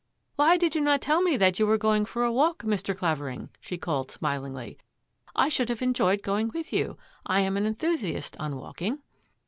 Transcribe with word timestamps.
"Why 0.35 0.57
did 0.57 0.73
you 0.73 0.81
not 0.81 0.99
tell 0.99 1.21
me 1.21 1.37
that 1.37 1.59
you 1.59 1.67
were 1.67 1.77
going 1.77 2.05
for 2.05 2.23
a 2.23 2.31
walk, 2.31 2.63
Mr. 2.63 2.97
Clavering?" 2.97 3.49
she 3.61 3.77
called 3.77 4.09
smilingly." 4.09 4.79
I 5.35 5.47
should 5.47 5.69
have 5.69 5.83
enjoyed 5.83 6.23
going 6.23 6.49
with 6.55 6.73
you. 6.73 6.97
I 7.23 7.41
am 7.41 7.55
an 7.55 7.67
enthusiast 7.67 8.35
on 8.39 8.55
walking." 8.55 9.03